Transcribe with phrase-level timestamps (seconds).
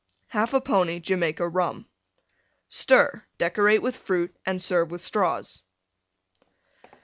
[0.33, 1.85] 1/2 pony Jamaica Rum.
[2.67, 5.61] Stir; decorate with Fruit and Serve with Straws.